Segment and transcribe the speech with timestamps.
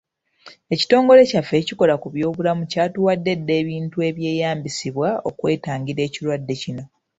[0.73, 6.83] Ekitongole kyaffe ekikola ku by'obulamu kyatuwadde dda ebintu ebyeyambisibwa okwetangira ekirwadde kino.